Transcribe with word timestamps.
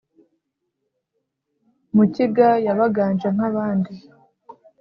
mukiga 1.95 2.47
yabaganje 2.65 3.27
nk'abandi 3.35 3.93